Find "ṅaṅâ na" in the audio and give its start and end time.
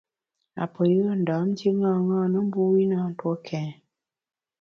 1.83-2.39